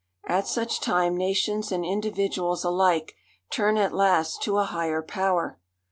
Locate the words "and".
1.71-1.85